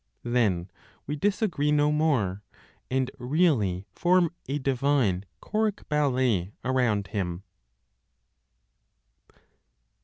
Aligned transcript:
Then 0.23 0.71
we 1.05 1.15
disagree 1.15 1.71
no 1.71 1.91
more, 1.91 2.41
and 2.89 3.11
really 3.19 3.85
form 3.91 4.31
a 4.49 4.57
divine 4.57 5.25
choric 5.41 5.87
ballet 5.89 6.53
around 6.65 7.09
Him. 7.09 7.43